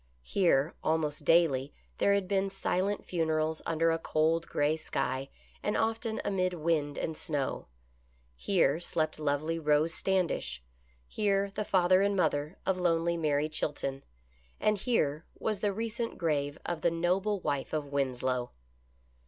Here 0.23 0.73
almost 0.83 1.25
daily 1.25 1.75
there 1.99 2.15
had 2.15 2.27
been 2.27 2.49
silent 2.49 3.05
funerals 3.05 3.61
under 3.67 3.91
a 3.91 3.99
cold, 3.99 4.47
gray 4.47 4.75
sky 4.75 5.29
and 5.61 5.77
often 5.77 6.19
amid 6.25 6.53
wind 6.55 6.97
and 6.97 7.15
snow. 7.15 7.67
Here 8.35 8.79
slept 8.79 9.19
lovely 9.19 9.59
Rose 9.59 9.93
Standish; 9.93 10.63
here 11.07 11.51
the 11.53 11.63
father 11.65 12.01
and 12.01 12.15
mother 12.15 12.57
of 12.65 12.79
lonely 12.79 13.15
Mary 13.15 13.47
Chilton, 13.47 14.03
and 14.59 14.79
here 14.79 15.23
was 15.37 15.59
the 15.59 15.71
recent 15.71 16.17
grave 16.17 16.57
of 16.65 16.81
the 16.81 16.89
noble 16.89 17.39
wife 17.39 17.71
of 17.71 17.85
Winslow. 17.85 18.49